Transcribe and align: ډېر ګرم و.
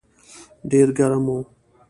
ډېر 0.69 0.87
ګرم 0.97 1.25
و. 1.35 1.37